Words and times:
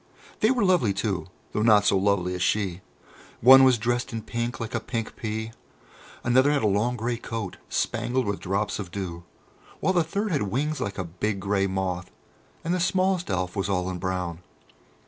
They 0.39 0.49
were 0.49 0.65
lovely 0.65 0.93
too, 0.93 1.27
though 1.51 1.61
not 1.61 1.85
so 1.85 1.95
lovely 1.95 2.33
as 2.33 2.41
she. 2.41 2.81
One 3.39 3.63
was 3.63 3.77
dressed 3.77 4.11
in 4.11 4.23
pink, 4.23 4.59
like 4.59 4.73
a 4.73 4.79
pink 4.79 5.15
pea; 5.15 5.51
another 6.23 6.49
had 6.51 6.63
a 6.63 6.67
long 6.67 6.95
grey 6.97 7.17
coat, 7.17 7.57
spangled 7.69 8.25
with 8.25 8.39
drops 8.39 8.79
of 8.79 8.89
dew, 8.89 9.25
while 9.79 9.93
the 9.93 10.03
third 10.03 10.31
had 10.31 10.41
wings 10.41 10.81
like 10.81 10.97
a 10.97 11.03
big 11.03 11.39
grey 11.39 11.67
moth, 11.67 12.09
and 12.63 12.73
the 12.73 12.79
smallest 12.79 13.29
Elf 13.29 13.55
was 13.55 13.69
all 13.69 13.91
in 13.91 13.99
brown. 13.99 14.39